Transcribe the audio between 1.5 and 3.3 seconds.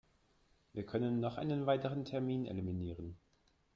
weiteren Term eliminieren.